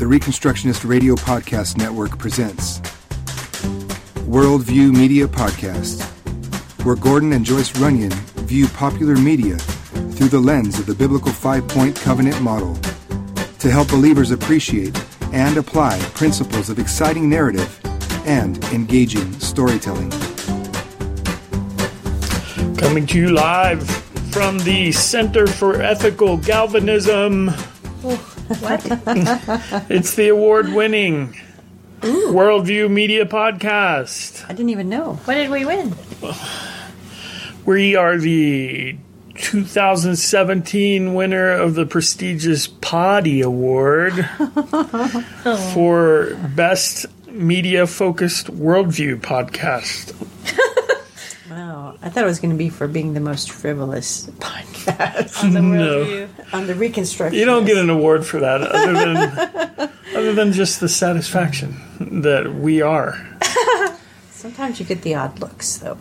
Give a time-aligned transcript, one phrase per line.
[0.00, 2.80] the Reconstructionist Radio Podcast Network presents
[4.24, 6.02] Worldview Media Podcast,
[6.86, 8.10] where Gordon and Joyce Runyon
[8.48, 12.76] view popular media through the lens of the biblical five point covenant model
[13.58, 14.98] to help believers appreciate
[15.34, 17.78] and apply principles of exciting narrative
[18.26, 20.08] and engaging storytelling.
[22.78, 23.86] Coming to you live
[24.32, 27.50] from the Center for Ethical Galvanism.
[28.58, 28.84] What?
[29.90, 31.36] It's the award winning
[32.00, 34.44] Worldview Media Podcast.
[34.44, 35.14] I didn't even know.
[35.24, 35.94] What did we win?
[37.64, 38.96] We are the
[39.36, 44.14] 2017 winner of the prestigious Poddy Award
[45.74, 50.12] for Best Media Focused Worldview Podcast.
[51.70, 51.94] Wow.
[52.02, 55.62] I thought it was going to be for being the most frivolous podcast On the
[55.62, 56.04] No.
[56.04, 56.28] worldview.
[56.52, 57.38] on the reconstruction.
[57.38, 59.16] You don't get an award for that other than
[60.16, 61.76] other than just the satisfaction
[62.22, 63.24] that we are.
[64.32, 65.96] Sometimes you get the odd looks, though.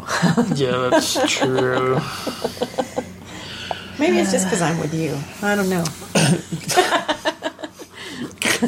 [0.56, 2.00] Yeah, that's true.
[4.00, 5.16] Maybe it's just because I'm with you.
[5.44, 5.84] I don't know.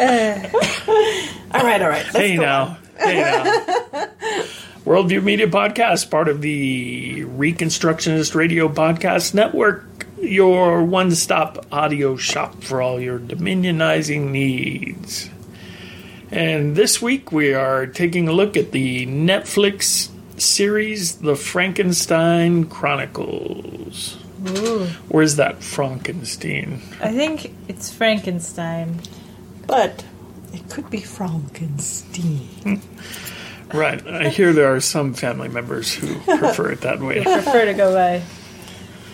[0.00, 2.04] all right, all right.
[2.04, 2.78] Let's Hey now.
[2.96, 3.44] Hey now.
[4.86, 12.62] Worldview Media Podcast, part of the Reconstructionist Radio Podcast Network, your one stop audio shop
[12.62, 15.28] for all your dominionizing needs.
[16.30, 20.08] And this week we are taking a look at the Netflix
[20.40, 24.14] series, The Frankenstein Chronicles.
[25.08, 26.80] Where's that Frankenstein?
[27.02, 28.98] I think it's Frankenstein.
[29.70, 30.04] But
[30.52, 32.82] it could be Frankenstein.
[33.72, 34.04] Right.
[34.04, 37.22] I hear there are some family members who prefer it that way.
[37.22, 38.18] Prefer to go by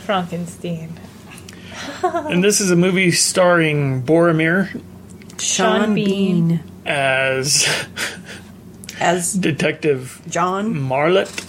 [0.04, 0.98] Frankenstein.
[2.02, 4.80] And this is a movie starring Boromir
[5.38, 6.48] Sean Bean.
[6.48, 7.66] Bean as
[8.98, 10.74] as Detective John.
[10.80, 11.44] Marlott.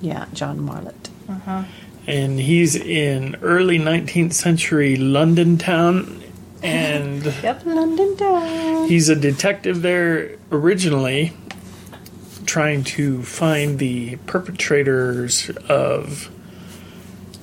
[0.00, 1.08] Yeah, John Marlott.
[1.28, 1.62] Uh-huh.
[2.08, 6.22] And he's in early 19th century London town.
[6.62, 7.66] And Yep.
[7.66, 8.88] London town.
[8.88, 11.32] he's a detective there originally,
[12.46, 16.30] trying to find the perpetrators of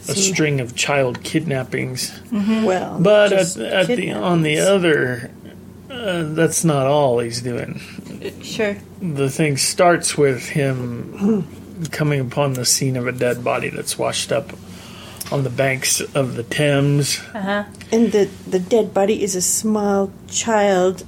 [0.08, 0.34] a See.
[0.34, 2.12] string of child kidnappings.
[2.32, 5.32] Well, But at, at the on the other,
[5.90, 7.80] uh, that's not all he's doing.
[8.44, 8.76] Sure.
[9.02, 11.48] The thing starts with him
[11.92, 14.52] coming upon the scene of a dead body that's washed up
[15.32, 17.20] on the banks of the Thames.
[17.34, 17.66] Uh-huh.
[17.92, 21.04] And the, the dead body is a small child,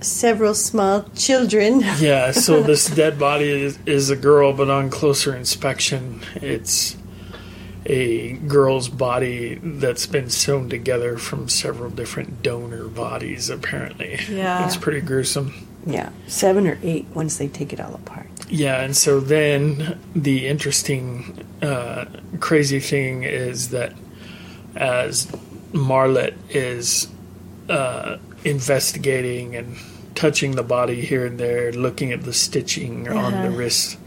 [0.00, 1.82] several small children.
[1.98, 6.96] Yeah, so this dead body is, is a girl, but on closer inspection, it's
[7.86, 14.18] a girl's body that's been sewn together from several different donor bodies, apparently.
[14.28, 14.64] Yeah.
[14.66, 15.66] It's pretty gruesome.
[15.86, 18.27] Yeah, seven or eight once they take it all apart.
[18.50, 22.06] Yeah, and so then the interesting, uh,
[22.40, 23.92] crazy thing is that
[24.74, 25.30] as
[25.72, 27.08] Marlott is
[27.68, 29.76] uh, investigating and
[30.14, 33.56] touching the body here and there, looking at the stitching on the Uh-huh.
[33.56, 33.98] wrist,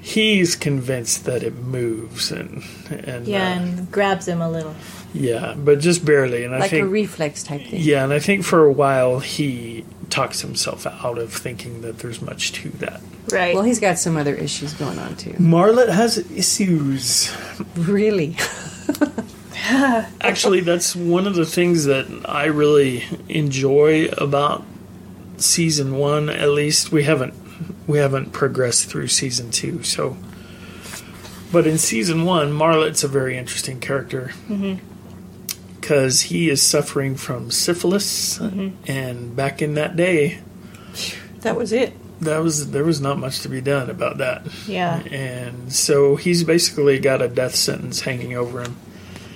[0.00, 4.74] he's convinced that it moves and and Yeah, uh, and grabs him a little.
[5.14, 6.44] Yeah, but just barely.
[6.44, 7.80] And I Like think a reflex type thing.
[7.82, 12.20] yeah, and I think for a while he talks himself out of thinking that there's
[12.22, 13.00] much to that.
[13.30, 13.54] Right.
[13.54, 15.34] Well, he's got some other issues going on too.
[15.38, 17.34] Marlott has issues.
[17.76, 18.36] Really?
[20.20, 24.64] Actually, that's one of the things that I really enjoy about
[25.36, 26.28] season one.
[26.28, 27.34] At least we haven't
[27.86, 29.82] we haven't progressed through season two.
[29.82, 30.16] So,
[31.52, 34.84] but in season one, Marlott's a very interesting character mm-hmm.
[35.82, 38.38] Because he is suffering from syphilis,
[38.86, 40.38] and back in that day,
[41.40, 41.92] That was it.
[42.20, 44.46] that was there was not much to be done about that.
[44.66, 45.00] yeah.
[45.10, 48.76] And so he's basically got a death sentence hanging over him.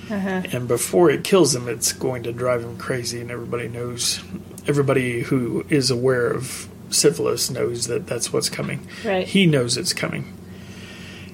[0.09, 0.43] Uh-huh.
[0.53, 3.21] And before it kills him, it's going to drive him crazy.
[3.21, 4.21] And everybody knows,
[4.69, 8.87] everybody who is aware of syphilis knows that that's what's coming.
[9.05, 9.27] Right.
[9.27, 10.33] He knows it's coming.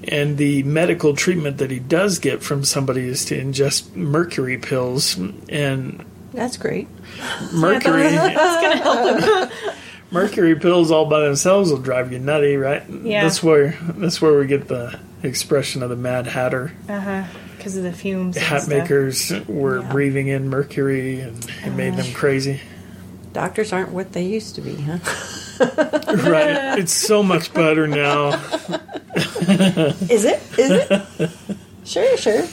[0.08, 5.16] And the medical treatment that he does get from somebody is to ingest mercury pills.
[5.49, 6.88] And That's great.
[7.52, 9.20] mercury, It's gonna help
[9.50, 9.75] him.
[10.10, 12.82] mercury pills all by themselves will drive you nutty, right?
[12.88, 13.22] Yeah.
[13.22, 16.72] That's where that's where we get the expression of the Mad Hatter.
[16.88, 17.25] Uh-huh.
[17.56, 18.37] Because of the fumes.
[18.37, 19.93] hat makers were Yeah.
[19.93, 22.60] breathing in mercury and it made them crazy.
[23.32, 24.98] Doctors aren't what they used to be, huh?
[26.29, 26.79] right.
[26.79, 28.32] It's so much better now.
[29.17, 30.43] Is it?
[30.59, 31.31] Is it?
[31.85, 32.47] sure, sure.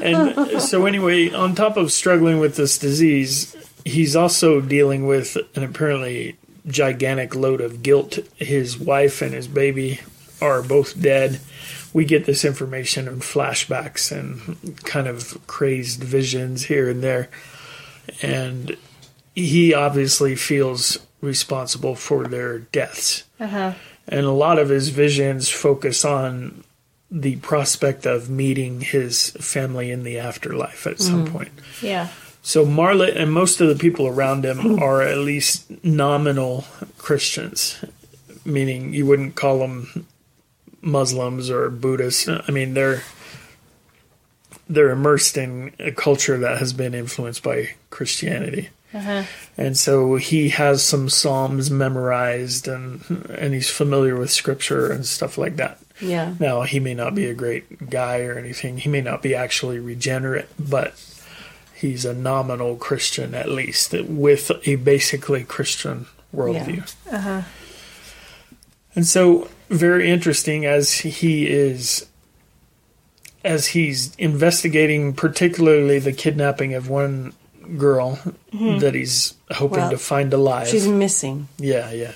[0.00, 5.62] And so, anyway, on top of struggling with this disease, he's also dealing with an
[5.62, 6.36] apparently
[6.66, 8.18] gigantic load of guilt.
[8.36, 10.00] His wife and his baby
[10.40, 11.40] are both dead.
[11.92, 17.30] We get this information in flashbacks and kind of crazed visions here and there.
[18.22, 18.76] And
[19.36, 23.24] he obviously feels responsible for their deaths.
[23.38, 23.74] Uh-huh.
[24.08, 26.64] And a lot of his visions focus on
[27.10, 31.52] the prospect of meeting his family in the afterlife at some point.
[31.80, 32.08] Yeah.
[32.42, 36.64] So Marlott and most of the people around him are at least nominal
[36.98, 37.84] Christians,
[38.44, 40.06] meaning you wouldn't call them
[40.80, 42.28] Muslims or Buddhists.
[42.28, 43.02] I mean, they're
[44.68, 48.70] they're immersed in a culture that has been influenced by Christianity.
[48.94, 49.24] Uh-huh.
[49.58, 55.36] And so he has some psalms memorized and and he's familiar with scripture and stuff
[55.36, 55.78] like that.
[56.00, 56.34] Yeah.
[56.38, 58.78] Now, he may not be a great guy or anything.
[58.78, 60.94] He may not be actually regenerate, but
[61.74, 66.94] he's a nominal Christian at least with a basically Christian worldview.
[67.10, 67.42] Uh-huh.
[68.94, 72.06] And so, very interesting as he is,
[73.44, 77.34] as he's investigating, particularly the kidnapping of one
[77.76, 78.16] girl
[78.52, 78.78] mm-hmm.
[78.78, 80.68] that he's hoping Well, to find alive.
[80.68, 81.48] She's missing.
[81.58, 82.12] Yeah, yeah.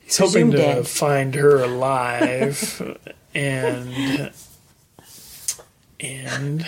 [0.00, 0.86] He's hoping to dead.
[0.86, 2.98] find her alive
[3.34, 4.32] and
[5.98, 6.66] and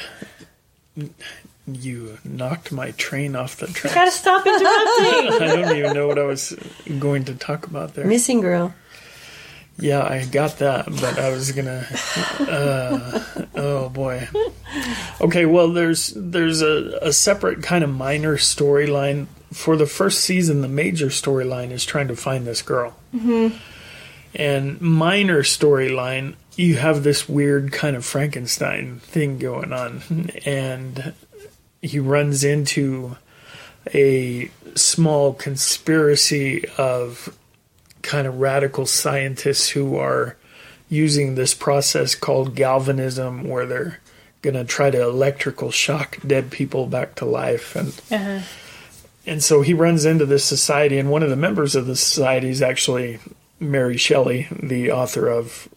[1.67, 3.93] you knocked my train off the track.
[3.93, 5.43] You Gotta stop interrupting.
[5.49, 6.57] I don't even know what I was
[6.99, 8.07] going to talk about there.
[8.07, 8.75] Missing girl.
[9.79, 11.87] Yeah, I got that, but I was gonna.
[12.41, 13.21] Uh,
[13.55, 14.29] oh boy.
[15.21, 20.63] Okay, well, there's there's a, a separate kind of minor storyline for the first season.
[20.63, 23.57] The major storyline is trying to find this girl, mm-hmm.
[24.35, 30.03] and minor storyline you have this weird kind of Frankenstein thing going on,
[30.45, 31.15] and
[31.81, 33.17] he runs into
[33.95, 37.38] a small conspiracy of
[38.03, 40.37] kind of radical scientists who are
[40.89, 44.01] using this process called galvanism, where they're
[44.41, 47.77] going to try to electrical shock dead people back to life.
[47.77, 48.41] And Uh-huh.
[49.27, 52.49] and so he runs into this society, and one of the members of the society
[52.49, 53.19] is actually
[53.61, 55.69] Mary Shelley, the author of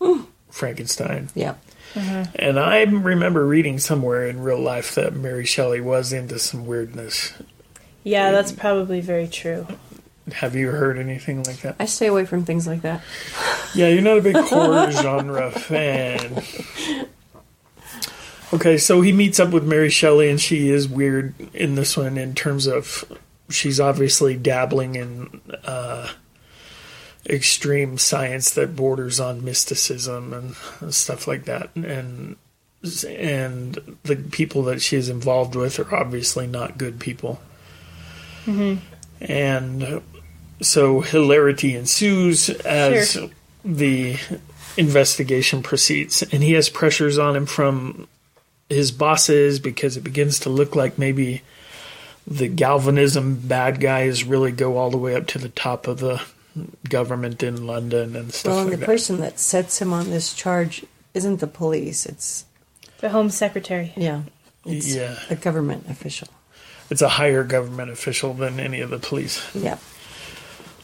[0.49, 1.29] Frankenstein.
[1.35, 1.55] Yeah.
[1.93, 7.33] And I remember reading somewhere in real life that Mary Shelley was into some weirdness.
[8.05, 9.67] Yeah, that's probably very true.
[10.33, 11.75] Have you heard anything like that?
[11.79, 13.01] I stay away from things like that.
[13.73, 16.43] Yeah, you're not a big horror genre fan.
[18.53, 22.17] Okay, so he meets up with Mary Shelley, and she is weird in this one
[22.17, 23.05] in terms of
[23.49, 26.09] she's obviously dabbling in uh,
[27.25, 32.35] extreme science that borders on mysticism and stuff like that, and
[33.07, 37.39] and the people that she is involved with are obviously not good people,
[39.21, 40.01] and
[40.61, 43.29] so hilarity ensues as Sure.
[43.65, 44.17] the
[44.77, 48.07] investigation proceeds, and he has pressures on him from
[48.69, 51.41] his bosses because it begins to look like maybe
[52.25, 56.21] the galvanism bad guys really go all the way up to the top of the
[56.87, 58.85] government in London and stuff Well, and like the that.
[58.85, 62.05] person that sets him on this charge isn't the police.
[62.05, 62.45] It's
[62.99, 63.91] The Home Secretary.
[63.97, 64.21] yeah.
[64.65, 65.15] It's Yeah.
[65.29, 66.27] a government official.
[66.91, 69.41] It's a higher government official than any of the police.
[69.55, 69.77] Yeah.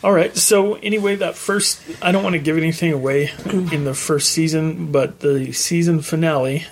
[0.03, 0.35] All right.
[0.35, 4.91] So anyway, that first I don't want to give anything away in the first season,
[4.91, 6.65] but the season finale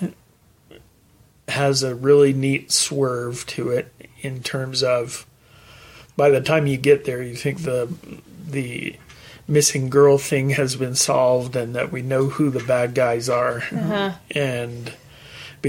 [1.48, 5.26] has a really neat swerve to it in terms of
[6.16, 7.92] by the time you get there, you think the
[8.48, 8.96] the
[9.48, 13.58] missing girl thing has been solved and that we know who the bad guys are,
[13.58, 14.12] uh-huh.
[14.32, 14.92] and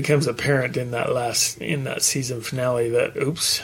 [0.01, 3.63] becomes apparent in that last in that season finale that oops,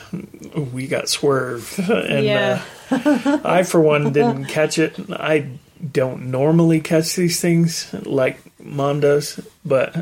[0.73, 2.25] we got swerved and.
[2.25, 2.63] Yeah.
[2.89, 4.95] Uh, I, for one, didn't catch it.
[5.11, 5.47] I
[5.91, 9.95] don't normally catch these things like Mom does, but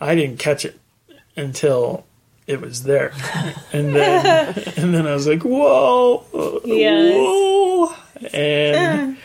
[0.00, 0.78] I didn't catch it
[1.36, 2.04] until
[2.48, 3.12] it was there,
[3.72, 4.26] and then
[4.76, 6.24] and then I was like, "Whoa,
[6.64, 7.14] Yes.
[7.16, 7.94] whoa!"
[8.32, 9.16] And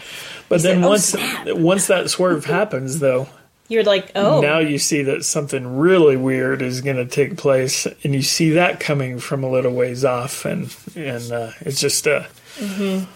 [0.49, 1.15] but then "Oh, once
[1.47, 3.27] once that swerve happens, though,
[3.71, 7.85] You're like, oh, now you see that something really weird is going to take place,
[8.03, 12.05] and you see that coming from a little ways off, and and uh, it's just.
[12.05, 12.23] Uh,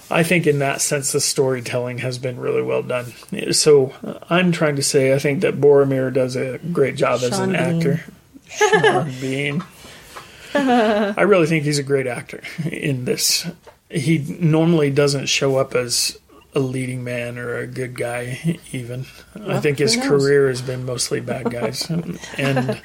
[0.09, 3.11] I think in that sense, the storytelling has been really well done.
[3.51, 7.37] So uh, I'm trying to say I think that Boromir does a great job as
[7.37, 7.59] an Bean.
[7.59, 8.03] actor.
[8.47, 9.63] Sean Bean.
[10.55, 13.45] I really think he's a great actor in this.
[13.89, 16.17] He normally doesn't show up as
[16.55, 18.57] a leading man or a good guy.
[18.71, 19.05] Even
[19.45, 21.89] I think his career has been mostly bad guys,
[22.37, 22.81] and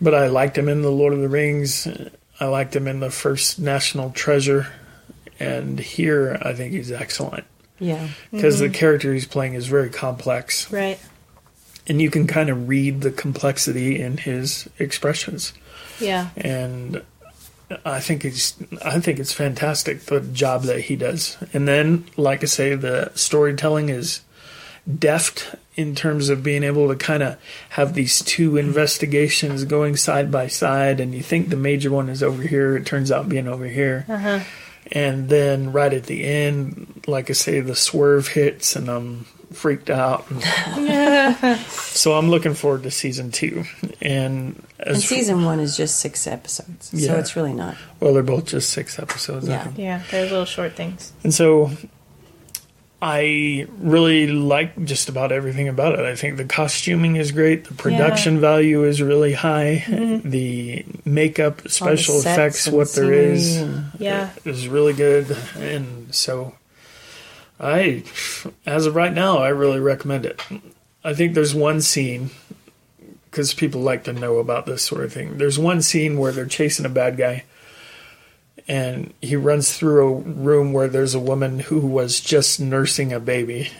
[0.00, 1.88] but I liked him in the Lord of the Rings.
[2.40, 4.68] I liked him in the first National Treasure,
[5.38, 7.44] and here I think he's excellent
[7.78, 8.08] Yeah.
[8.30, 8.74] because the mm-hmm.
[8.74, 10.98] character he's playing is very complex, Right.
[11.86, 15.52] and you can kind of read the complexity in his expressions
[16.00, 16.30] Yeah.
[16.36, 17.02] and
[17.84, 18.54] I think he's
[18.84, 21.36] I think it's fantastic the job that he does.
[21.52, 24.20] And then, like I say, the storytelling is
[24.98, 27.38] deft in terms of being able to kind of
[27.70, 32.22] have these two investigations going side by side, and you think the major one is
[32.22, 34.04] over here, it turns out being over here.
[34.08, 34.40] Uh-huh.
[34.92, 39.26] And then right at the end, like I say, the swerve hits, and I'm
[39.56, 40.26] freaked out.
[41.68, 43.64] so I'm looking forward to season two.
[44.00, 47.76] And as And season one is just six episodes, so it's really not.
[48.00, 49.48] well, they're both just six episodes.
[49.48, 49.70] Yeah.
[49.76, 50.02] Yeah.
[50.10, 51.12] They're little short things.
[51.22, 51.70] And so
[53.02, 56.06] I really like just about everything about it.
[56.06, 57.64] I think the costuming is great.
[57.66, 59.84] The production value is really high.
[59.86, 60.30] Mm-hmm.
[60.30, 63.62] The makeup, special sets effects, what there is,
[63.98, 64.30] Yeah.
[64.46, 65.36] is really good.
[65.56, 66.54] And so
[67.64, 68.04] I,
[68.66, 70.40] as of right now, I really recommend it.
[71.02, 72.30] I think there's one scene
[73.30, 75.38] because people like to know about this sort of thing.
[75.38, 77.44] There's one scene where they're chasing a bad guy,
[78.68, 83.18] and he runs through a room where there's a woman who was just nursing a
[83.20, 83.70] baby,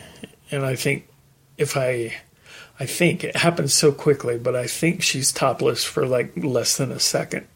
[0.51, 1.07] and I think
[1.57, 2.15] if I.
[2.77, 6.91] I think it happens so quickly, but I think she's topless for like less than
[6.91, 7.47] a second.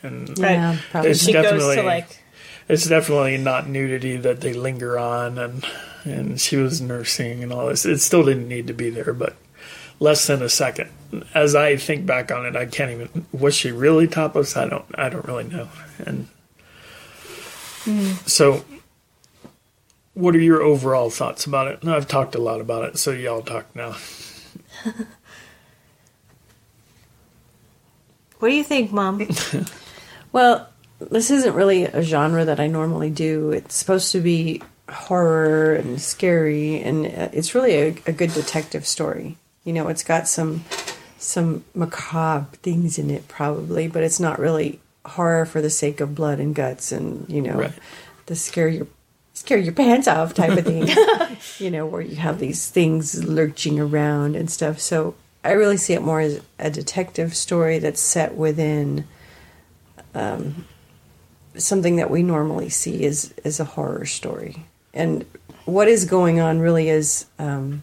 [0.00, 0.52] And Right.
[0.52, 1.10] Yeah, probably.
[1.10, 2.23] It's she goes to like
[2.68, 5.66] it's definitely not nudity that they linger on and
[6.04, 7.86] and she was nursing and all this.
[7.86, 9.36] It still didn't need to be there but
[10.00, 10.90] less than a second.
[11.34, 14.56] As i think back on it i can't even was she really topless?
[14.56, 15.68] I don't i don't really know.
[15.98, 16.28] And
[17.84, 18.12] hmm.
[18.26, 18.64] so
[20.14, 21.86] what are your overall thoughts about it?
[21.86, 23.96] I've talked a lot about it so y'all talk now.
[28.44, 29.26] What do you think, Mom?
[30.32, 30.68] Well,
[30.98, 33.50] this isn't really a genre that I normally do.
[33.50, 39.36] It's supposed to be horror and scary, and it's really a, a good detective story.
[39.64, 40.64] You know, it's got some
[41.18, 46.14] some macabre things in it, probably, but it's not really horror for the sake of
[46.14, 47.72] blood and guts and you know Right.
[48.26, 48.86] the scare your
[49.34, 50.88] scare your pants off type of thing.
[51.58, 54.78] you know, where you have these things lurching around and stuff.
[54.80, 59.06] So I really see it more as a detective story that's set within
[60.14, 60.66] um,
[61.56, 64.66] something that we normally see is as a horror story.
[64.92, 65.24] And
[65.64, 67.82] what is going on really is um,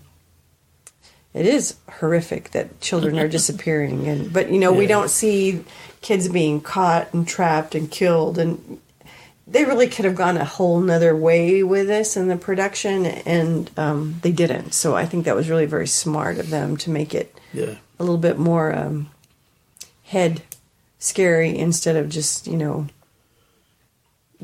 [1.33, 4.07] it is horrific that children are disappearing.
[4.07, 5.63] And but you know we don't see
[6.01, 8.37] kids being caught and trapped and killed.
[8.37, 8.79] And
[9.47, 13.69] they really could have gone a whole nother way with this in the production and
[13.77, 14.73] um, they didn't.
[14.73, 17.75] So i think that was really very smart of them to make it yeah.
[17.99, 19.09] a little bit more um,
[20.03, 20.41] head
[20.99, 22.87] scary instead of just you know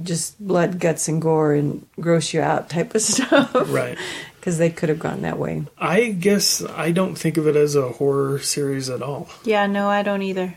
[0.03, 3.51] just blood guts and gore and gross you out type of stuff.
[3.53, 3.97] Right.
[4.39, 5.63] Because they could have gone that way.
[5.77, 9.27] I guess i don't think of it as a horror series at all.
[9.43, 10.55] Yeah, no, I don't either.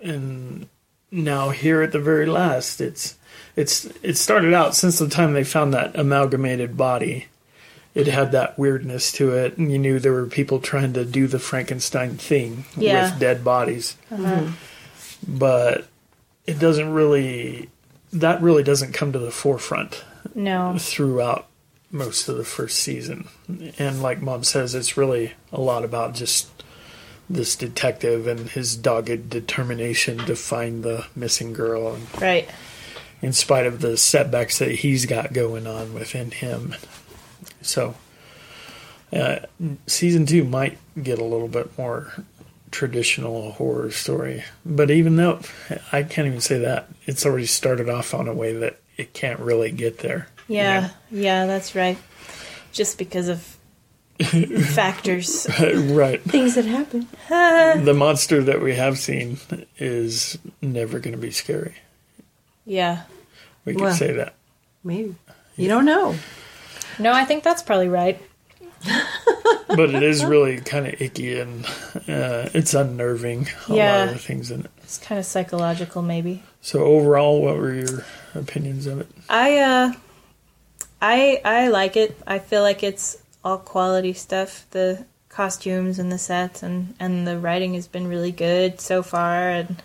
[0.00, 0.68] and
[1.10, 3.16] now here at the very last it's
[3.56, 7.26] it's it started out since the time they found that amalgamated body
[7.94, 11.28] it had that weirdness to it and you knew there were people trying to do
[11.28, 13.10] the frankenstein thing Yeah.
[13.10, 13.96] with dead bodies.
[14.10, 14.22] Uh-huh.
[14.24, 15.38] Mm-hmm.
[15.38, 15.86] But
[16.46, 17.68] it doesn't really
[18.14, 20.04] that really doesn't come to the forefront
[20.34, 20.76] No.
[20.78, 21.46] throughout
[21.90, 23.28] most of the first season.
[23.78, 26.48] And like mom says, it's really a lot about just
[27.30, 32.48] this detective and his dogged determination to find the missing girl, and Right.
[33.22, 36.74] in spite of the setbacks that he's got going on within him.
[37.62, 37.94] So,
[39.12, 39.36] uh,
[39.86, 42.12] season two might get a little bit more
[42.74, 45.38] traditional horror story, but even though
[45.92, 49.38] I can't even say that, it's already started off on a way that it can't
[49.38, 50.26] really get there.
[50.48, 50.90] Yeah.
[51.10, 51.96] Yeah, that's right.
[52.72, 53.56] Just because of
[54.74, 55.46] factors.
[55.60, 56.20] right.
[56.22, 59.38] things that happen The monster that we have seen
[59.78, 61.74] is never going to be scary.
[62.66, 63.02] Yeah.
[63.64, 63.94] We can Well.
[63.94, 64.34] say that.
[64.82, 65.14] maybe
[65.56, 66.14] you don't know
[66.98, 68.20] No, I think that's probably right.
[69.68, 73.48] But it is really kind of icky and uh, it's unnerving.
[73.68, 74.70] A lot of the things in it.
[74.84, 76.42] It's kind of psychological, maybe.
[76.60, 79.08] So overall, what were your opinions of it?
[79.28, 79.92] I uh
[81.02, 82.16] I I like it.
[82.26, 84.66] I feel like it's all quality stuff.
[84.70, 89.50] The costumes and the sets and and the writing has been really good so far
[89.50, 89.82] and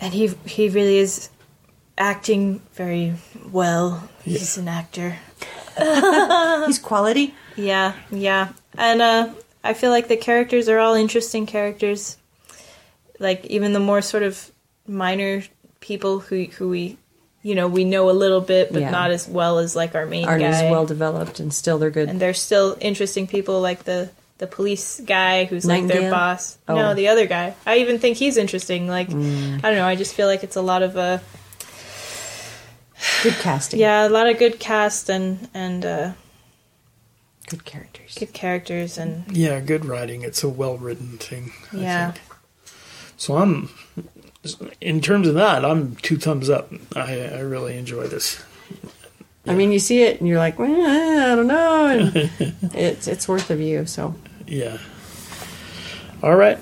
[0.00, 1.30] and he he really is
[1.96, 3.14] acting very
[3.50, 4.08] well.
[4.22, 5.16] He's an actor.
[6.66, 7.34] He's quality.
[7.56, 8.52] Yeah, yeah.
[8.76, 9.28] And uh,
[9.62, 12.16] I feel like the characters are all interesting characters.
[13.18, 14.50] Like even the more sort of
[14.86, 15.42] minor
[15.80, 16.98] people who who we
[17.42, 18.90] you know, we know a little bit but Yeah.
[18.90, 20.48] not as well as like our main Aren't guy.
[20.48, 22.08] as well developed, and still they're good.
[22.08, 26.58] and they're still interesting people like the the police guy who's like their boss.
[26.66, 26.74] Oh.
[26.74, 27.54] No, the other guy.
[27.66, 28.88] I even think he's interesting.
[28.88, 29.58] Like Mm.
[29.58, 31.18] I don't know, I just feel like it's a lot of uh
[33.22, 33.80] good casting.
[33.80, 36.12] yeah, a lot of good cast and and uh
[37.48, 38.14] good characters.
[38.18, 40.22] good characters and Yeah, good writing.
[40.22, 41.52] It's a well written thing.
[41.72, 42.12] I yeah.
[42.12, 42.24] think.
[43.16, 43.70] So I'm,
[44.80, 46.72] in terms of that, I'm two thumbs up.
[46.96, 48.42] I, I really enjoy this.
[49.46, 51.86] I mean, you see it and you're like, well, I don't know.
[51.86, 52.12] And
[52.74, 53.86] it's it's worth a view.
[53.86, 54.14] So
[54.46, 54.78] Yeah.
[56.22, 56.58] All right.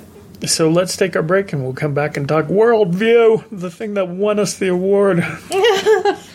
[0.46, 4.08] So let's take our break and we'll come back and talk Worldview, the thing that
[4.08, 5.24] won us the award.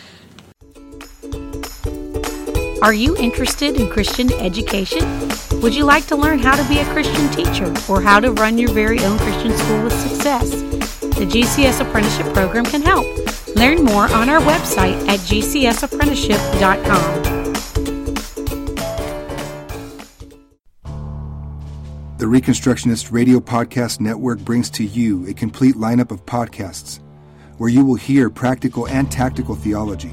[2.80, 5.00] Are you interested in Christian education?
[5.60, 8.56] Would you like to learn how to be a Christian teacher or how to run
[8.56, 10.48] your very own Christian school with success?
[11.00, 13.04] The GCS Apprenticeship Program can help.
[13.56, 17.24] Learn more on our website at gcsapprenticeship.com.
[22.18, 27.00] The Reconstructionist Radio Podcast Network brings to you a complete lineup of podcasts
[27.56, 30.12] where you will hear practical and tactical theology.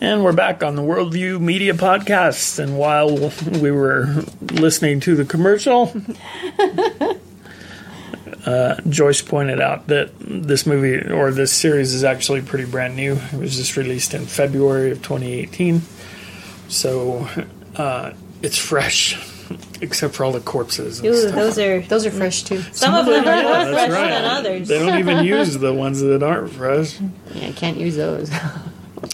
[0.00, 2.58] And we're back on the Worldview Media Podcast.
[2.58, 4.06] And while we were
[4.40, 5.92] listening to the commercial,
[8.46, 13.12] uh, Joyce pointed out that this movie or this series is actually pretty brand new.
[13.32, 15.82] It was just released in February of 2018.
[16.68, 17.28] So
[17.76, 19.18] uh, it's fresh,
[19.82, 21.00] except for all the corpses.
[21.00, 21.34] And Ooh, stuff.
[21.34, 22.62] those are those are fresh too.
[22.72, 24.08] some of them are Yeah, more fresh right.
[24.10, 24.66] than others.
[24.68, 26.98] They don't even use the ones that aren't fresh.
[27.34, 28.30] Yeah, I can't use those.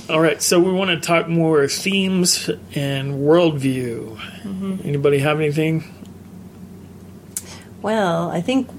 [0.09, 4.85] All right, so we want to talk more themes and worldview.
[4.85, 5.83] Anybody have anything?
[7.83, 8.71] Well, I think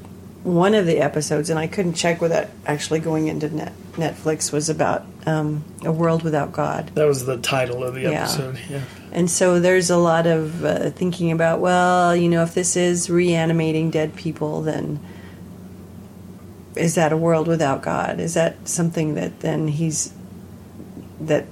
[0.44, 4.70] one of the episodes, and I couldn't check without actually going into net, Netflix, was
[4.70, 6.92] about um, a world without God.
[6.96, 8.24] That was the title of the Yeah.
[8.24, 8.58] episode.
[8.70, 8.82] Yeah.
[9.12, 13.10] And so there's a lot of uh, thinking about, well, you know, if this is
[13.10, 15.02] reanimating dead people, then
[16.78, 18.22] is that a world without God?
[18.22, 20.14] Is that something that then he's
[21.22, 21.46] that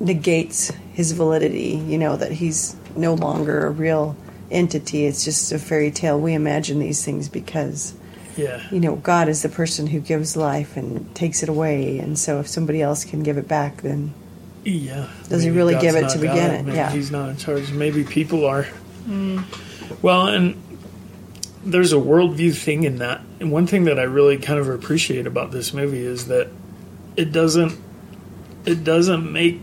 [0.00, 1.82] negates his validity?
[1.86, 4.16] You know, that he's no longer a real
[4.50, 5.06] entity.
[5.06, 6.20] It's just a fairy tale.
[6.20, 7.94] We imagine these things because
[8.36, 8.60] Yeah.
[8.70, 11.98] you know God is the person who gives life and takes it away.
[11.98, 14.12] And so if somebody else can give it back, then
[14.64, 15.08] Yeah.
[15.28, 16.50] Does he really God's give it not to begin God.
[16.54, 16.62] it?
[16.66, 16.90] Maybe Yeah.
[16.92, 17.72] He's not in charge.
[17.72, 18.66] Maybe people are.
[19.08, 19.44] Mm.
[20.02, 20.54] Well, and
[21.64, 23.20] there's a worldview thing in that.
[23.40, 26.48] And one thing that I really kind of appreciate about this movie is that
[27.16, 27.78] it doesn't
[28.64, 29.60] it doesn't make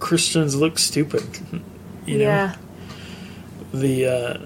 [0.00, 1.22] Christians look stupid.
[2.06, 2.24] You know?
[2.24, 2.56] yeah,
[3.72, 4.38] the uh,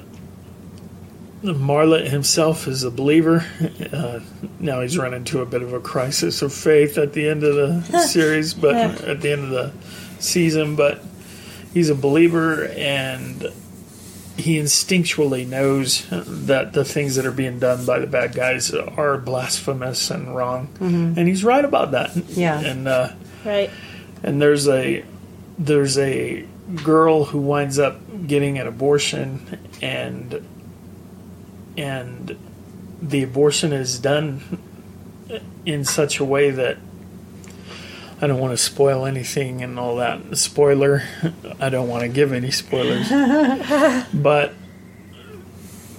[1.42, 3.44] the Marlott himself is a believer.
[3.92, 4.20] Uh,
[4.60, 7.56] now he's run into a bit of a crisis of faith at the end of
[7.56, 9.72] the series, but at the end of the
[10.22, 10.76] season.
[10.76, 11.02] But
[11.74, 13.42] he's a believer, and
[14.36, 19.18] he instinctually knows that the things that are being done by the bad guys are
[19.18, 22.16] blasphemous and wrong, and he's right about that.
[22.28, 22.60] Yeah.
[22.60, 22.86] and.
[22.86, 23.12] Uh,
[23.44, 23.70] right.
[24.22, 25.04] And there's a
[25.58, 26.44] there's a
[26.84, 30.46] girl who winds up getting an abortion and
[31.76, 32.36] and
[33.00, 34.58] the abortion is done
[35.64, 36.78] in such a way that
[38.20, 40.36] I don't want to spoil anything and all that.
[40.36, 41.04] Spoiler,
[41.60, 43.08] I don't want to give any spoilers.
[44.14, 44.54] but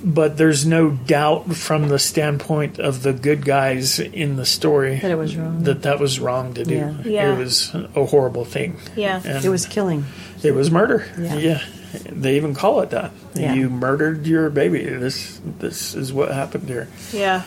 [0.04, 5.12] but there's no doubt from the standpoint of the good guys in the story That
[5.12, 5.64] it was wrong.
[5.64, 6.76] that that was wrong to do.
[6.76, 6.94] Yeah.
[7.04, 7.34] Yeah.
[7.34, 8.78] It was a horrible thing.
[8.96, 9.22] Yeah.
[9.24, 10.06] And, it was killing.
[10.44, 11.06] It was murder.
[11.18, 11.36] Yeah.
[11.36, 11.62] Yeah.
[12.06, 13.12] They even call it that.
[13.34, 13.54] Yeah.
[13.54, 14.84] You murdered your baby.
[14.86, 16.88] This this is what happened here.
[17.12, 17.44] Yeah.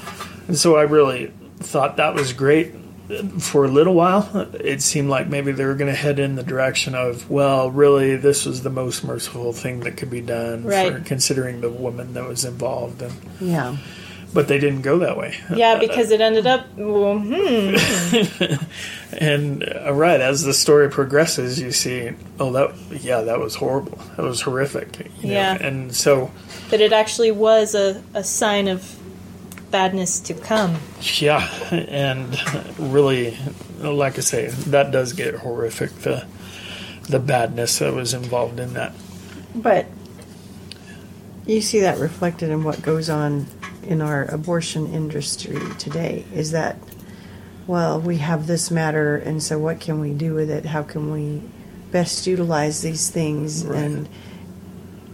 [0.48, 2.74] And so I really thought that was great.
[3.40, 6.42] For a little while, it seemed like maybe they were going to head in the
[6.42, 10.92] direction of, well, really, this was the most merciful thing that could be done Right.
[10.92, 13.02] for considering the woman that was involved.
[13.02, 13.76] And, Yeah.
[14.32, 15.34] but they didn't go that way.
[15.54, 16.66] Yeah, because it ended up.
[16.76, 18.54] Well, hmm.
[19.18, 23.98] And uh, right as the story progresses, you see, oh, that yeah, that was horrible.
[24.16, 24.98] That was horrific.
[25.20, 25.34] you know.
[25.34, 25.54] Yeah.
[25.60, 26.30] And so,
[26.70, 28.96] That it actually was a, a sign of
[29.72, 30.76] badness to come.
[31.14, 32.38] yeah, and
[32.78, 33.36] really,
[33.80, 35.90] like I say, that does get horrific.
[36.02, 36.24] The
[37.08, 38.92] the badness that was involved in that.
[39.56, 39.86] But
[41.46, 43.46] you see that reflected in what goes on
[43.82, 46.76] in our abortion industry today is that
[47.66, 51.10] well we have this matter and so what can we do with it how can
[51.10, 51.42] we
[51.90, 53.82] best utilize these things Right.
[53.82, 54.08] and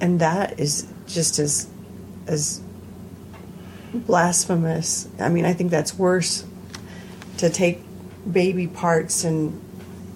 [0.02, 1.66] and that is just as
[2.26, 2.60] as
[3.94, 6.44] blasphemous i mean i think that's worse
[7.36, 7.80] to take
[8.30, 9.60] baby parts and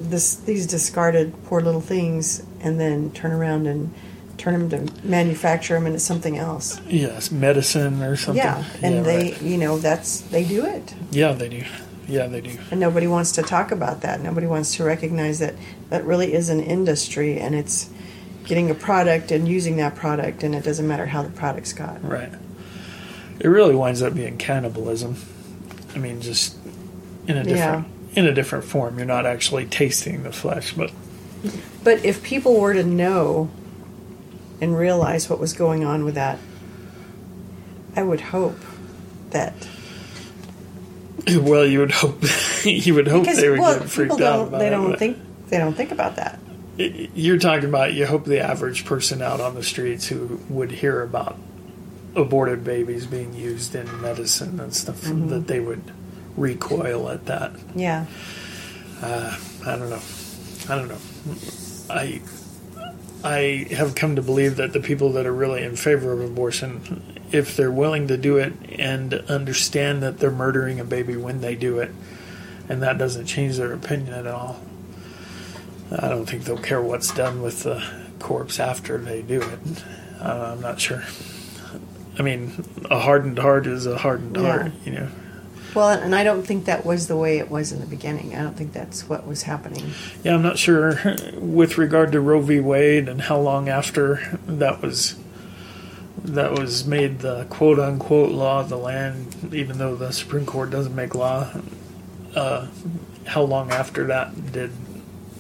[0.00, 3.92] this these discarded poor little things and then turn around and
[4.38, 6.80] turn them to manufacture them into something else.
[6.88, 8.42] Yes, medicine or something.
[8.42, 9.42] Yeah, and Yeah, they, right.
[9.42, 11.62] you know, that's they do it, Yeah, they do.
[12.08, 12.58] Yeah, they do.
[12.72, 14.20] and nobody wants to talk about that.
[14.20, 15.54] Nobody wants to recognize that
[15.90, 17.88] that really is an industry, and it's
[18.44, 22.02] getting a product and using that product, and it doesn't matter how the product's got.
[22.04, 22.32] Right.
[23.40, 25.16] It really winds up being cannibalism.
[25.94, 26.56] I mean, just
[27.26, 28.98] in a different in a different form.
[28.98, 30.92] You're not actually tasting the flesh, but
[31.82, 33.50] But if people were to know
[34.60, 36.38] and realize what was going on with that,
[37.96, 38.58] I would hope
[39.30, 39.54] that
[41.28, 42.22] well, you would hope
[42.64, 45.18] you would hope because they would well, get freaked out about they don't but think
[45.48, 46.38] they don't think about that.
[46.78, 51.02] You're talking about you hope the average person out on the streets who would hear
[51.02, 51.38] about
[52.14, 55.28] aborted babies being used in medicine and stuff Mm-hmm.
[55.28, 55.82] that they would
[56.36, 57.52] recoil at that.
[57.74, 58.06] Yeah,
[59.02, 60.00] I don't know.
[60.68, 60.98] I don't know.
[61.90, 62.20] I
[63.24, 67.20] I have come to believe that the people that are really in favor of abortion,
[67.30, 71.54] if they're willing to do it and understand that they're murdering a baby when they
[71.54, 71.90] do it,
[72.68, 74.60] and that doesn't change their opinion at all,
[75.92, 77.82] I don't think they'll care what's done with the
[78.18, 79.58] corpse after they do it.
[80.20, 81.02] Uh, I'm not sure.
[82.18, 84.42] I mean, a hardened heart is a hardened Yeah.
[84.42, 85.08] heart, you know.
[85.74, 88.34] well, and I don't think that was the way it was in the beginning.
[88.36, 89.92] I don't think that's what was happening.
[90.22, 90.98] Yeah, I'm not sure
[91.38, 92.60] with regard to Roe v.
[92.60, 95.16] Wade and how long after that was
[96.24, 100.70] that was made the quote unquote law of the land, even though the Supreme Court
[100.70, 101.48] doesn't make law.
[102.36, 102.66] Uh,
[103.26, 104.70] how long after that did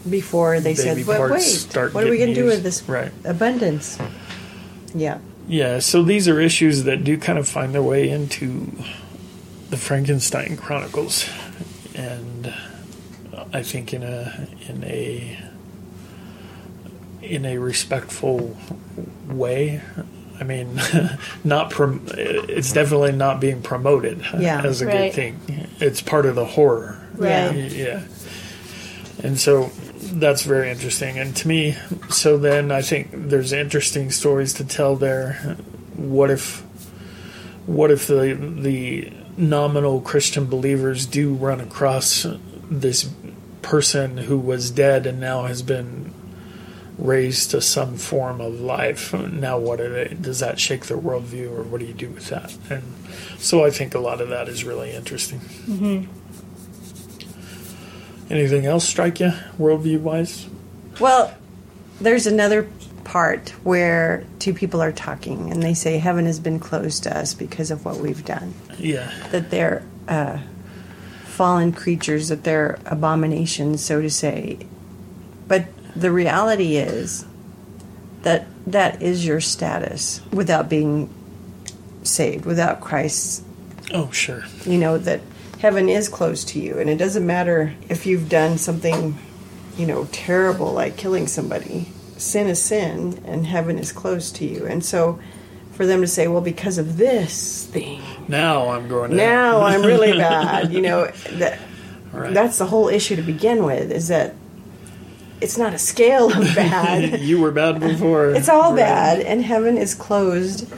[0.08, 3.12] Before they said, "But wait, start what are we going to do with this Right.
[3.24, 3.98] abundance?"
[4.94, 8.72] Yeah, Yeah, so these are issues that do kind of find their way into
[9.70, 11.28] the Frankenstein Chronicles,
[11.94, 12.52] and
[13.52, 15.38] I think in a in a
[17.22, 18.56] in a respectful
[19.28, 19.80] way.
[20.40, 20.80] I mean,
[21.44, 24.62] not prom- it's definitely not being promoted Yeah.
[24.64, 25.12] as a Right.
[25.12, 25.68] good thing.
[25.78, 26.98] It's part of the horror.
[27.14, 27.70] Right.
[27.70, 28.02] Yeah.
[29.22, 29.70] And so
[30.02, 31.18] that's very interesting.
[31.18, 31.76] And to me,
[32.10, 35.56] so then I think there's interesting stories to tell there.
[35.96, 36.60] What if,
[37.66, 42.26] what if the the nominal Christian believers do run across
[42.70, 43.08] this
[43.62, 46.12] person who was dead and now has been
[46.98, 49.12] raised to some form of life?
[49.14, 50.16] Now, what they?
[50.20, 52.56] Does that shake their worldview, or what do you do with that?
[52.68, 52.82] And
[53.38, 55.40] so I think a lot of that is really interesting.
[55.40, 56.21] Mm-hmm.
[58.32, 60.48] Anything else strike you worldview wise?
[60.98, 61.34] Well,
[62.00, 62.66] there's another
[63.04, 67.34] part where two people are talking and they say heaven has been closed to us
[67.34, 68.54] because of what we've done.
[68.78, 70.38] Yeah, That they're uh,
[71.24, 74.58] fallen creatures, that they're abominations, so to say.
[75.46, 77.26] But the reality is
[78.22, 81.12] that that is your status without being
[82.02, 83.42] saved, without Christ's
[83.92, 84.44] Oh, sure.
[84.64, 85.20] you know that
[85.62, 89.16] heaven is close to you and it doesn't matter if you've done something
[89.78, 94.66] you know terrible like killing somebody sin is sin and heaven is close to you
[94.66, 95.18] and so
[95.72, 99.82] for them to say well because of this thing Now I'm going to now i'm
[99.82, 101.58] really bad you know that
[102.12, 102.34] Right.
[102.34, 104.34] that's the whole issue to begin with is that
[105.40, 108.32] it's not a scale of bad you were bad before.
[108.32, 108.80] it's all Right.
[108.80, 110.70] bad and heaven is closed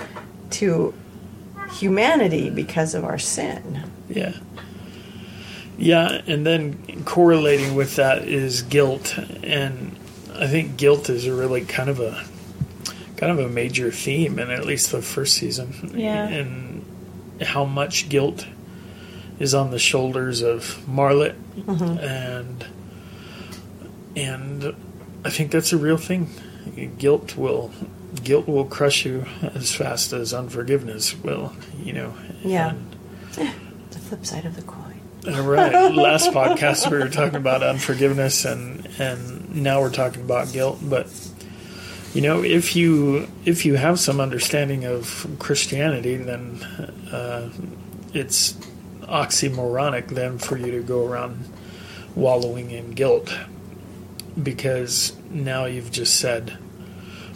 [0.51, 0.95] to
[1.73, 4.35] humanity because of our sin Yeah.
[5.77, 9.19] Yeah, and then correlating with that is guilt.
[9.43, 9.97] And
[10.35, 12.25] I think guilt is a really kind of a
[13.17, 15.93] kind of a major theme in at least the first season.
[15.95, 16.27] Yeah.
[16.29, 16.85] And
[17.43, 18.47] how much guilt
[19.39, 21.99] is on the shoulders of Marlott mm-hmm.
[21.99, 22.67] and
[24.17, 24.77] and
[25.25, 26.29] I think that's a real thing.
[26.99, 27.73] Guilt will
[28.23, 32.15] guilt will crush you as fast as unforgiveness will, you know.
[32.43, 32.71] Yeah.
[32.71, 32.97] And-
[33.91, 34.84] The flip side of the coin.
[35.25, 35.95] Right.
[35.95, 41.09] Last podcast we were talking about unforgiveness and and now we're talking about guilt, but
[42.13, 46.63] you know, if you if you have some understanding of Christianity, then
[47.13, 47.51] uh,
[48.13, 48.53] it's
[49.03, 51.45] oxymoronic then for you to go around
[52.15, 53.37] wallowing in guilt
[54.41, 56.57] because now you've just said,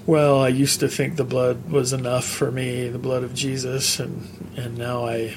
[0.07, 3.99] well, I used to think the blood was enough for me, the blood of Jesus,
[3.99, 5.37] and and now I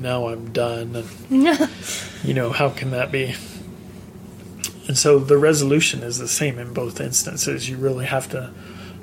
[0.00, 0.96] now I'm done.
[0.96, 1.68] And,
[2.24, 3.34] you know, how can that be?
[4.88, 7.68] And so the resolution is the same in both instances.
[7.68, 8.52] You really have to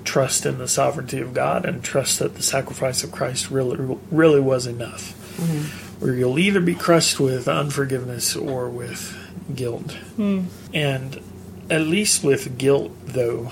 [0.04, 4.40] trust in the sovereignty of God and trust that the sacrifice of Christ really really
[4.40, 5.14] was enough.
[5.38, 6.04] Mm-hmm.
[6.04, 9.18] Or you'll either be crushed with unforgiveness or with
[9.54, 9.98] guilt.
[10.18, 10.46] Mm.
[10.74, 11.22] And
[11.70, 13.52] at least with guilt, though,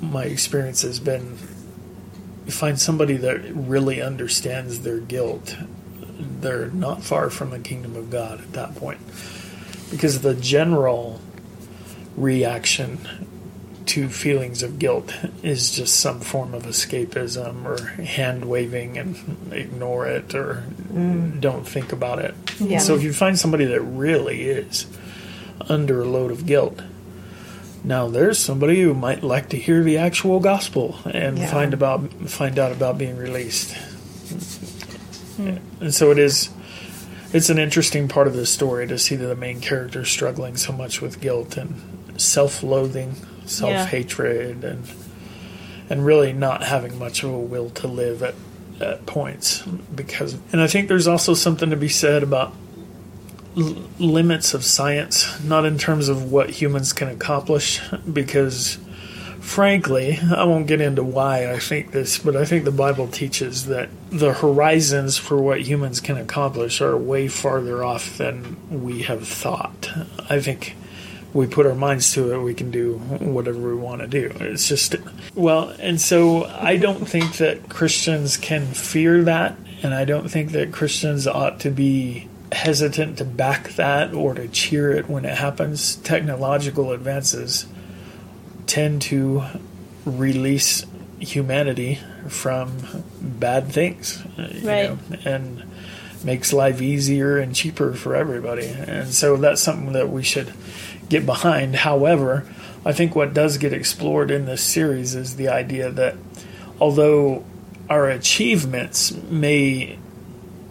[0.00, 1.38] my experience has been
[2.46, 5.56] you find somebody that really understands their guilt,
[6.40, 9.00] they're not far from the kingdom of God at that point.
[9.90, 11.20] Because the general
[12.16, 12.98] reaction
[13.86, 20.06] to feelings of guilt is just some form of escapism or hand waving and ignore
[20.06, 21.40] it or mm.
[21.40, 22.34] don't think about it.
[22.58, 22.78] Yeah.
[22.78, 24.86] So if you find somebody that really is
[25.68, 26.80] under a load of guilt,
[27.84, 31.50] now there's somebody who might like to hear the actual gospel and Yeah.
[31.50, 33.76] find about find out about being released.
[35.80, 36.50] And so it is
[37.32, 41.00] it's an interesting part of the story to see the main character struggling so much
[41.00, 41.80] with guilt and
[42.16, 43.16] self-loathing,
[43.46, 44.88] self-hatred and
[45.90, 48.34] and really not having much of a will to live at,
[48.80, 49.62] at points
[49.94, 52.54] because and I think there's also something to be said about
[53.56, 58.78] l- limits of science not in terms of what humans can accomplish because
[59.44, 63.66] frankly I won't get into why I think this but I think the Bible teaches
[63.66, 69.28] that the horizons for what humans can accomplish are way farther off than we have
[69.28, 69.90] thought
[70.30, 70.76] I think
[71.34, 74.32] we put our minds to it, we can do whatever we want to do.
[74.38, 74.94] It's just,
[75.34, 80.52] well, and so I don't think that Christians can fear that, and I don't think
[80.52, 85.36] that Christians ought to be hesitant to back that or to cheer it when it
[85.36, 85.96] happens.
[85.96, 87.66] Technological advances
[88.74, 89.40] tend to
[90.04, 90.84] release
[91.20, 92.72] humanity from
[93.20, 94.90] bad things, you Right.
[94.90, 95.62] know, and
[96.24, 98.66] makes life easier and cheaper for everybody.
[98.66, 100.52] And so that's something that we should
[101.08, 101.76] get behind.
[101.76, 102.44] However,
[102.84, 106.16] I think what does get explored in this series is the idea that
[106.80, 107.44] although
[107.88, 109.98] our achievements may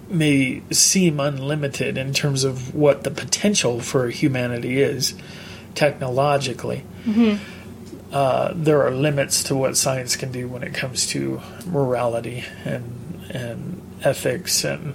[0.09, 5.15] may seem unlimited in terms of what the potential for humanity is
[5.73, 7.37] technologically, mm-hmm.
[8.13, 12.99] Uh, there are limits to what science can do when it comes to morality and
[13.31, 14.93] and ethics and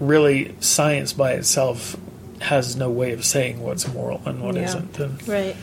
[0.00, 1.96] really science by itself
[2.40, 4.74] has no way of saying what's moral and what Yeah.
[4.74, 5.56] not and Right.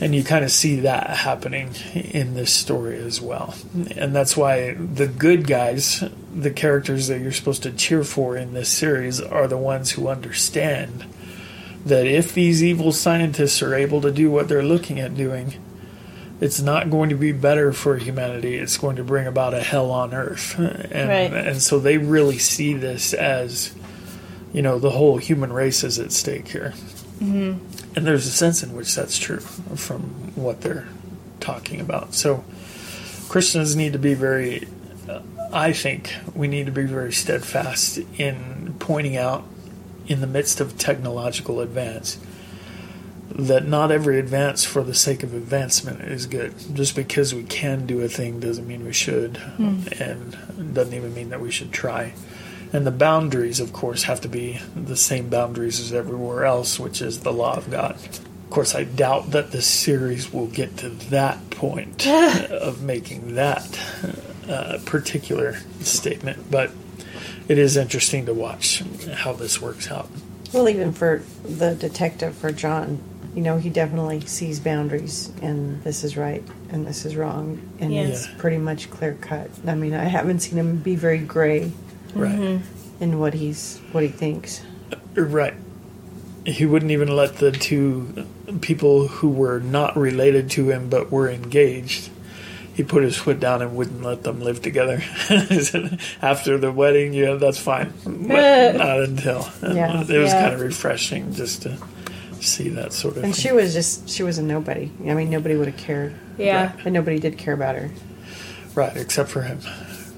[0.00, 3.54] and you kind of see that happening in this story as well.
[3.96, 6.02] And that's why the good guys,
[6.34, 10.08] the characters that you're supposed to cheer for in this series, are the ones who
[10.08, 11.04] understand
[11.84, 15.54] that if these evil scientists are able to do what they're looking at doing,
[16.40, 18.56] it's not going to be better for humanity.
[18.56, 20.58] It's going to bring about a hell on earth.
[20.58, 21.32] And, Right.
[21.32, 23.74] and so they really see this as,
[24.52, 26.74] you know, the whole human race is at stake here.
[27.20, 27.60] And
[27.94, 30.00] there's a sense in which that's true from
[30.34, 30.86] what they're
[31.40, 32.12] talking about.
[32.14, 32.44] So
[33.28, 34.66] Christians need to be very,
[35.08, 35.20] uh,
[35.52, 39.44] I think, we need to be very steadfast in pointing out
[40.06, 42.18] in the midst of technological advance
[43.30, 46.54] that not every advance for the sake of advancement is good.
[46.72, 49.40] Just because we can do a thing doesn't mean we should,
[49.98, 52.12] and doesn't even mean that we should try.
[52.72, 57.00] And the boundaries, of course, have to be the same boundaries as everywhere else, which
[57.00, 57.96] is the law of God.
[57.96, 63.80] Of course, I doubt that this series will get to that point of making that
[64.48, 66.70] uh, particular statement, but
[67.48, 68.82] it is interesting to watch
[69.14, 70.08] how this works out.
[70.52, 73.02] Well, even for the detective, for John,
[73.34, 77.92] you know, he definitely sees boundaries, and this is right and this is wrong, and
[77.92, 78.02] Yeah.
[78.02, 79.50] it's pretty much clear cut.
[79.66, 81.72] I mean, I haven't seen him be very gray
[82.14, 82.32] Right.
[82.38, 83.02] Mm-hmm.
[83.02, 84.60] in what he's what he thinks.
[85.16, 85.54] Right.
[86.46, 88.26] he wouldn't even let the two
[88.60, 92.10] people who were not related to him but were engaged.
[92.74, 95.00] He put his foot down and wouldn't let them live together.
[96.22, 99.48] After the wedding, yeah, that's fine, but not until.
[99.62, 100.00] Yeah.
[100.08, 100.42] It was Yeah.
[100.42, 101.78] kind of refreshing just to
[102.40, 103.24] see that sort of.
[103.24, 103.42] And thing.
[103.42, 104.90] she was just, she was a nobody.
[105.06, 106.14] I mean, nobody would have cared.
[106.36, 106.72] Yeah.
[106.84, 107.90] And nobody did care about her.
[108.74, 109.60] Right, except for him.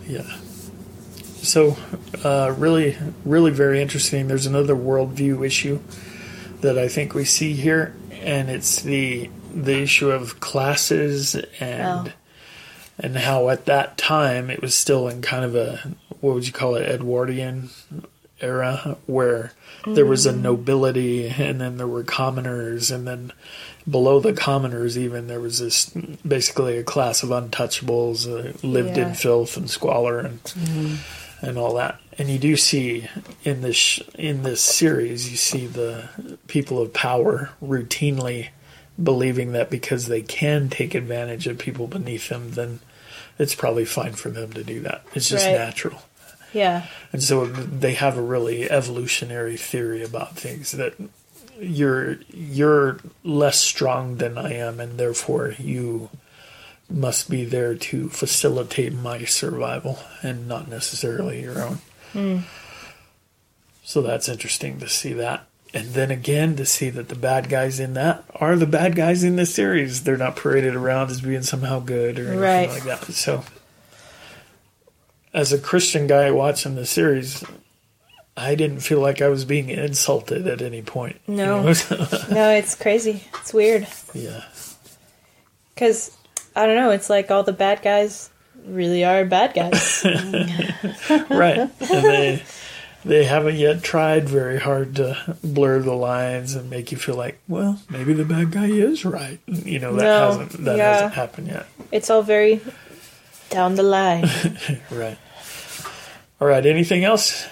[0.06, 0.22] Yeah.
[1.42, 1.76] So,
[2.24, 4.28] uh, really, really very interesting.
[4.28, 5.80] There's another worldview issue
[6.62, 12.12] that I think we see here, and it's the the issue of classes and Oh.
[12.98, 16.52] And how at that time it was still in kind of a what would you
[16.52, 17.70] call it Edwardian
[18.40, 19.52] era where
[19.86, 23.32] there was a nobility and then there were commoners and then
[23.88, 25.86] below the commoners even there was this
[26.26, 30.40] basically a class of untouchables uh, lived in filth and squalor and
[31.40, 32.00] and all that.
[32.18, 33.08] And you do see
[33.44, 36.08] in this sh- in this series you see the
[36.46, 38.48] people of power routinely
[39.02, 42.80] believing that because they can take advantage of people beneath them then
[43.38, 45.52] it's probably fine for them to do that it's just Right.
[45.56, 46.02] natural
[46.52, 46.86] Yeah.
[47.12, 50.94] and so they have a really evolutionary theory about things that
[51.60, 56.10] you're you're less strong than I am, and therefore you
[56.90, 61.78] must be there to facilitate my survival and not necessarily your own.
[62.12, 62.38] Hmm.
[63.84, 65.46] So that's interesting to see that.
[65.76, 69.22] And then again, to see that the bad guys in that are the bad guys
[69.22, 70.04] in this series.
[70.04, 72.68] They're not paraded around as being somehow good or anything Right.
[72.70, 73.04] like that.
[73.12, 73.44] So,
[75.34, 77.44] as a Christian guy watching the series,
[78.36, 81.20] I didn't feel like I was being insulted at any point.
[81.26, 81.62] you No.
[81.62, 81.72] know?
[82.30, 83.22] No, it's crazy.
[83.40, 83.86] It's weird.
[84.14, 84.42] yeah.
[85.74, 86.16] Because,
[86.54, 88.30] I don't know, it's like all the bad guys
[88.64, 90.00] really are bad guys.
[91.30, 91.58] right.
[91.58, 92.42] And they
[93.06, 97.38] they haven't yet tried very hard to blur the lines and make you feel like,
[97.48, 99.38] well, maybe the bad guy is right.
[99.46, 100.92] You know, that No, hasn't that yeah.
[100.92, 101.66] hasn't happened yet.
[101.92, 102.60] it's all very
[103.50, 104.28] down the line.
[104.90, 105.18] Right.
[106.40, 106.66] All right.
[106.66, 107.46] Anything else?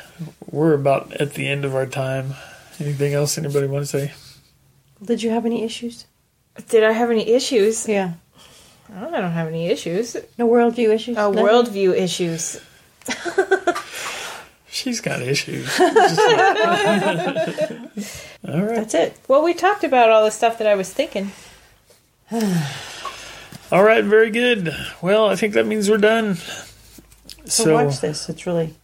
[0.50, 2.34] We're about at the end of our time.
[2.80, 4.12] Anything else anybody want to say?
[5.02, 6.06] Did you have any issues?
[6.68, 7.88] Did I have any issues?
[7.88, 8.14] Yeah.
[8.94, 10.16] I don't, I don't have any issues.
[10.38, 11.16] No worldview issues?
[11.16, 11.46] Uh, oh, Nothing?
[11.46, 12.60] worldview issues.
[14.74, 15.68] She's got issues.
[15.80, 17.78] All right.
[18.42, 19.16] That's it.
[19.28, 21.30] Well, we talked about all the stuff that I was thinking.
[23.70, 24.02] All right.
[24.04, 24.74] Very good.
[25.00, 26.34] Well, I think that means we're done.
[26.34, 26.64] So,
[27.64, 28.28] So, watch this.
[28.28, 28.74] It's really,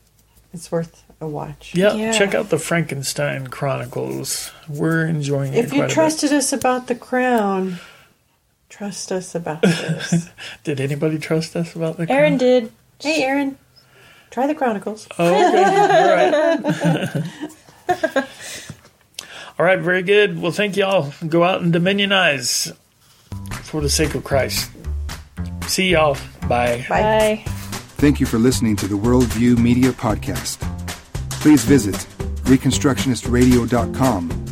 [0.55, 1.73] it's worth a watch.
[1.75, 2.13] yeah, Yeah.
[2.17, 4.53] check out the Frankenstein Chronicles.
[4.69, 5.65] We're enjoying it.
[5.65, 5.95] If you quite a bit.
[5.95, 7.81] trusted us about the crown,
[8.69, 10.29] trust us about this.
[10.65, 12.17] Did anybody trust us about the crown?
[12.19, 12.71] Aaron did.
[13.01, 13.59] hey, Aaron,
[14.31, 15.09] try the Chronicles.
[15.19, 15.65] Oh, okay.
[15.65, 15.77] All
[18.17, 18.27] right.
[19.59, 20.41] All right, very good.
[20.41, 21.13] Well, thank y'all.
[21.29, 22.75] Go out and dominionize
[23.65, 24.71] for the sake of Christ.
[25.67, 26.17] See y'all.
[26.49, 26.87] Bye.
[26.89, 27.43] Bye.
[27.99, 30.59] Thank you for listening to the Worldview Media Podcast.
[31.43, 31.95] Please visit
[32.45, 34.45] ReconstructionistRadio.com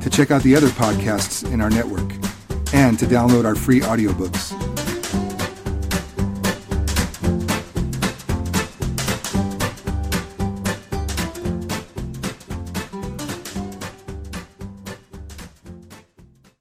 [0.00, 2.10] to check out the other podcasts in our network
[2.72, 4.73] and to download our free audiobooks.